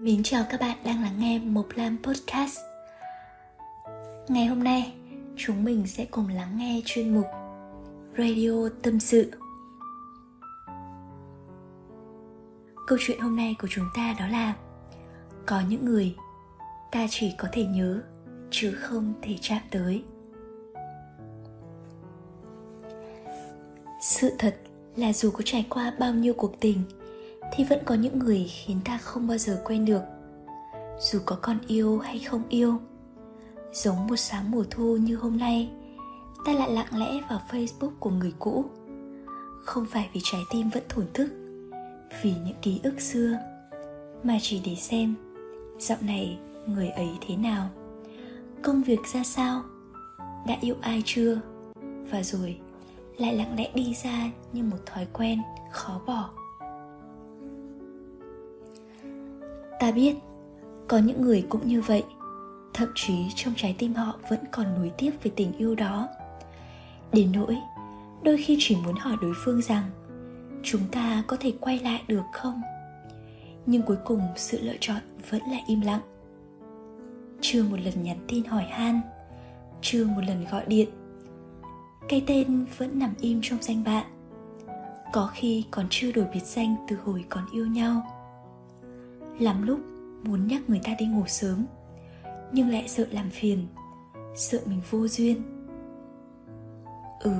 [0.00, 2.58] Mến chào các bạn đang lắng nghe Mộc Lam Podcast.
[4.28, 4.94] Ngày hôm nay,
[5.36, 7.26] chúng mình sẽ cùng lắng nghe chuyên mục
[8.18, 9.32] Radio Tâm Sự.
[12.86, 14.54] Câu chuyện hôm nay của chúng ta đó là
[15.46, 16.14] Có những người
[16.92, 18.02] ta chỉ có thể nhớ,
[18.50, 20.04] chứ không thể chạm tới.
[24.02, 24.56] Sự thật
[24.96, 26.82] là dù có trải qua bao nhiêu cuộc tình
[27.52, 30.02] thì vẫn có những người khiến ta không bao giờ quên được.
[31.00, 32.74] Dù có con yêu hay không yêu,
[33.72, 35.70] giống một sáng mùa thu như hôm nay,
[36.44, 38.64] ta lại lặng lẽ vào facebook của người cũ.
[39.64, 41.28] Không phải vì trái tim vẫn thổn thức,
[42.22, 43.38] vì những ký ức xưa,
[44.22, 45.14] mà chỉ để xem
[45.78, 47.68] dạo này người ấy thế nào,
[48.62, 49.62] công việc ra sao,
[50.46, 51.40] đã yêu ai chưa,
[52.10, 52.58] và rồi
[53.18, 55.38] lại lặng lẽ đi ra như một thói quen
[55.72, 56.30] khó bỏ.
[59.80, 60.16] Ta biết,
[60.88, 62.04] có những người cũng như vậy.
[62.74, 66.08] Thậm chí trong trái tim họ vẫn còn nối tiếp về tình yêu đó.
[67.12, 67.56] Đến nỗi,
[68.22, 69.84] đôi khi chỉ muốn hỏi đối phương rằng,
[70.62, 72.62] chúng ta có thể quay lại được không?
[73.66, 76.00] Nhưng cuối cùng sự lựa chọn vẫn là im lặng.
[77.40, 79.00] Chưa một lần nhắn tin hỏi han,
[79.80, 80.88] chưa một lần gọi điện,
[82.08, 84.04] cái tên vẫn nằm im trong danh bạ.
[85.12, 88.17] Có khi còn chưa đổi biệt danh từ hồi còn yêu nhau
[89.38, 89.80] lắm lúc
[90.24, 91.66] muốn nhắc người ta đi ngủ sớm,
[92.52, 93.66] nhưng lại sợ làm phiền,
[94.36, 95.42] sợ mình vô duyên.
[97.20, 97.32] Ừ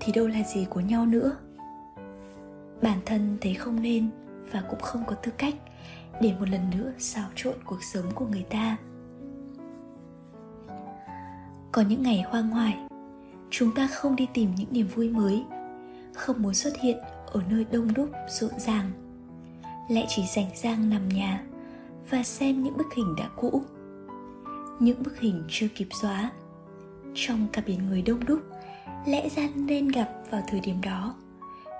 [0.00, 1.36] thì đâu là gì của nhau nữa?
[2.82, 4.10] Bản thân thấy không nên
[4.52, 5.54] và cũng không có tư cách
[6.20, 8.76] để một lần nữa xáo trộn cuộc sống của người ta.
[11.72, 12.76] Có những ngày hoang hoài,
[13.50, 15.44] chúng ta không đi tìm những niềm vui mới,
[16.14, 18.90] không muốn xuất hiện ở nơi đông đúc, rộn ràng
[19.88, 21.44] lại chỉ rảnh rang nằm nhà
[22.10, 23.62] và xem những bức hình đã cũ.
[24.80, 26.30] Những bức hình chưa kịp xóa.
[27.14, 28.40] Trong cả biển người đông đúc,
[29.06, 31.14] lẽ ra nên gặp vào thời điểm đó.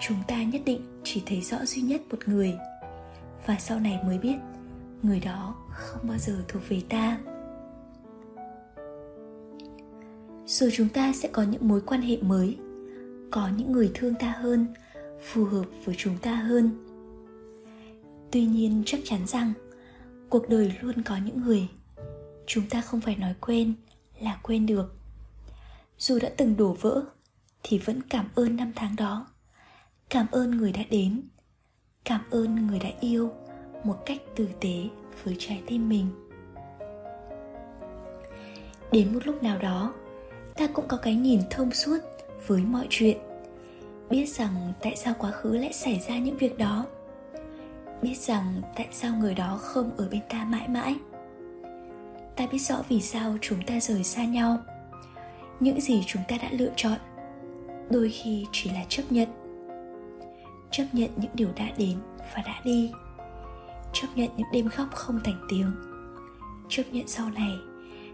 [0.00, 2.54] Chúng ta nhất định chỉ thấy rõ duy nhất một người.
[3.46, 4.36] Và sau này mới biết,
[5.02, 7.18] người đó không bao giờ thuộc về ta.
[10.46, 12.56] Rồi chúng ta sẽ có những mối quan hệ mới,
[13.30, 14.66] có những người thương ta hơn,
[15.20, 16.70] phù hợp với chúng ta hơn
[18.32, 19.52] tuy nhiên chắc chắn rằng
[20.28, 21.68] cuộc đời luôn có những người
[22.46, 23.74] chúng ta không phải nói quên
[24.20, 24.94] là quên được.
[25.98, 27.02] Dù đã từng đổ vỡ
[27.62, 29.26] thì vẫn cảm ơn năm tháng đó.
[30.08, 31.22] Cảm ơn người đã đến.
[32.04, 33.32] Cảm ơn người đã yêu
[33.84, 34.88] một cách tử tế
[35.24, 36.06] với trái tim mình.
[38.92, 39.94] Đến một lúc nào đó,
[40.54, 41.98] ta cũng có cái nhìn thông suốt
[42.46, 43.18] với mọi chuyện.
[44.10, 46.86] Biết rằng tại sao quá khứ lại xảy ra những việc đó
[48.02, 50.96] biết rằng tại sao người đó không ở bên ta mãi mãi.
[52.36, 54.58] Ta biết rõ vì sao chúng ta rời xa nhau.
[55.60, 56.98] Những gì chúng ta đã lựa chọn,
[57.90, 59.28] đôi khi chỉ là chấp nhận.
[60.70, 61.98] Chấp nhận những điều đã đến
[62.34, 62.92] và đã đi.
[63.92, 65.72] Chấp nhận những đêm khóc không thành tiếng.
[66.68, 67.52] Chấp nhận sau này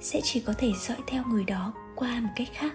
[0.00, 2.72] sẽ chỉ có thể dõi theo người đó qua một cách khác,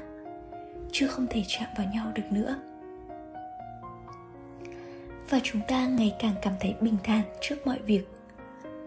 [0.91, 2.55] chứ không thể chạm vào nhau được nữa
[5.29, 8.07] và chúng ta ngày càng cảm thấy bình thản trước mọi việc.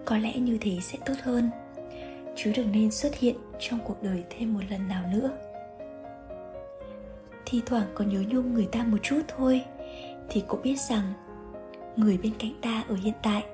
[0.04, 1.50] Có lẽ như thế sẽ tốt hơn.
[2.36, 5.30] Chứ đừng nên xuất hiện trong cuộc đời thêm một lần nào nữa.
[7.46, 9.64] Thi thoảng có nhớ nhung người ta một chút thôi,
[10.28, 11.12] thì cũng biết rằng
[11.96, 13.44] người bên cạnh ta ở hiện tại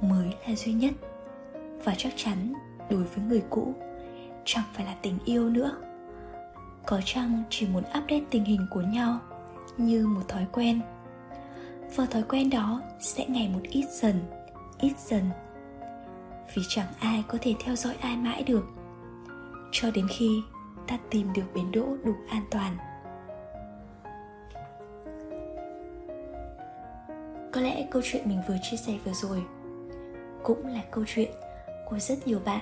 [0.00, 0.92] mới là duy nhất.
[1.84, 2.52] Và chắc chắn
[2.90, 3.74] đối với người cũ,
[4.44, 5.76] chẳng phải là tình yêu nữa.
[6.86, 9.18] Có chăng chỉ muốn update tình hình của nhau
[9.76, 10.80] như một thói quen?
[11.96, 14.20] Và thói quen đó sẽ ngày một ít dần
[14.82, 15.30] ít dần.
[16.54, 18.64] Vì chẳng ai có thể theo dõi ai mãi được,
[19.72, 20.42] cho đến khi
[20.88, 22.76] ta tìm được bến đỗ đủ an toàn.
[27.52, 29.44] Có lẽ câu chuyện mình vừa chia sẻ vừa rồi
[30.42, 31.30] cũng là câu chuyện
[31.90, 32.60] của rất nhiều bạn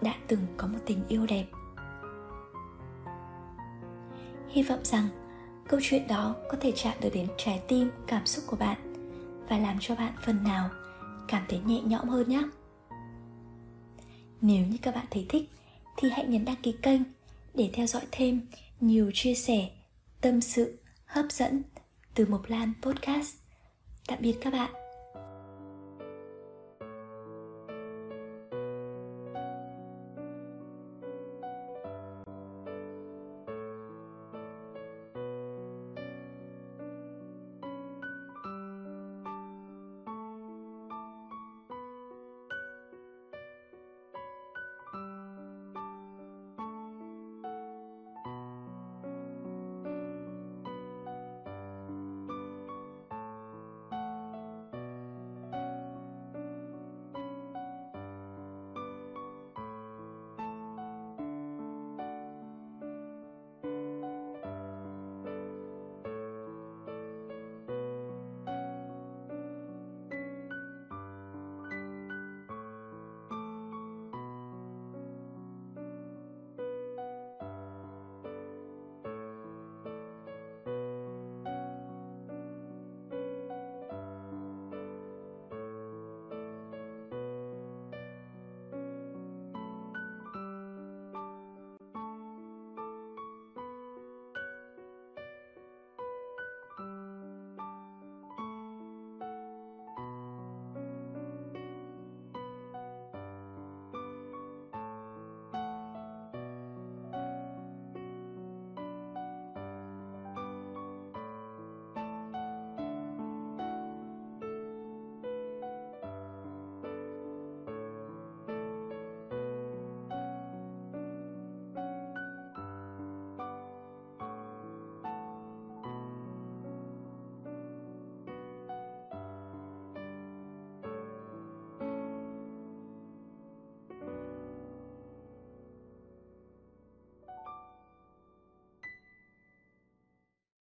[0.00, 1.44] đã từng có một tình yêu đẹp.
[4.48, 5.08] Hy vọng rằng
[5.68, 8.94] câu chuyện đó có thể chạm được đến trái tim, cảm xúc của bạn
[9.48, 10.70] và làm cho bạn phần nào
[11.28, 12.42] cảm thấy nhẹ nhõm hơn nhé
[14.40, 15.50] nếu như các bạn thấy thích,
[15.96, 17.00] thì hãy nhấn đăng ký kênh
[17.54, 18.46] để theo dõi thêm
[18.80, 19.70] nhiều chia sẻ,
[20.20, 21.62] tâm sự, hấp dẫn
[22.14, 23.34] từ Mộc Lan Podcast.
[24.06, 24.85] Tạm biệt các bạn.